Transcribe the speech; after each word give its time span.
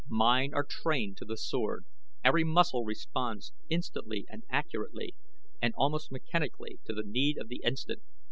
Mine 0.09 0.51
are 0.55 0.65
trained 0.67 1.17
to 1.17 1.25
the 1.25 1.37
sword 1.37 1.85
every 2.23 2.43
muscle 2.43 2.83
responds 2.83 3.53
instantly 3.69 4.25
and 4.29 4.41
accurately, 4.49 5.13
and 5.61 5.75
almost 5.77 6.11
mechanically, 6.11 6.79
to 6.85 6.93
the 6.93 7.03
need 7.05 7.37
of 7.37 7.49
the 7.49 7.61
instant. 7.63 8.01